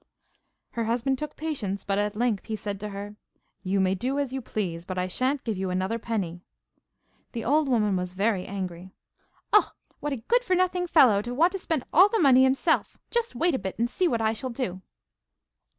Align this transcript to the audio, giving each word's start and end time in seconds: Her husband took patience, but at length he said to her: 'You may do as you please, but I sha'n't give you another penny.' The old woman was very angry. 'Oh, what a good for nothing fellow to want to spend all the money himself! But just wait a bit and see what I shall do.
Her 0.71 0.85
husband 0.85 1.19
took 1.19 1.35
patience, 1.35 1.83
but 1.83 1.99
at 1.99 2.15
length 2.15 2.47
he 2.47 2.55
said 2.55 2.79
to 2.79 2.89
her: 2.89 3.17
'You 3.61 3.79
may 3.79 3.93
do 3.93 4.17
as 4.17 4.33
you 4.33 4.41
please, 4.41 4.83
but 4.83 4.97
I 4.97 5.05
sha'n't 5.07 5.43
give 5.43 5.59
you 5.59 5.69
another 5.69 5.99
penny.' 5.99 6.41
The 7.33 7.45
old 7.45 7.69
woman 7.69 7.95
was 7.97 8.15
very 8.15 8.47
angry. 8.47 8.95
'Oh, 9.53 9.73
what 9.99 10.11
a 10.11 10.17
good 10.17 10.43
for 10.43 10.55
nothing 10.55 10.87
fellow 10.87 11.21
to 11.21 11.35
want 11.35 11.51
to 11.51 11.59
spend 11.59 11.83
all 11.93 12.09
the 12.09 12.17
money 12.17 12.41
himself! 12.41 12.93
But 12.93 13.11
just 13.13 13.35
wait 13.35 13.53
a 13.53 13.59
bit 13.59 13.77
and 13.77 13.87
see 13.87 14.07
what 14.07 14.21
I 14.21 14.33
shall 14.33 14.49
do. 14.49 14.81